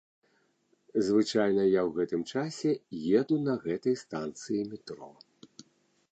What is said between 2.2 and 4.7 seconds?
часе еду на гэтай станцыі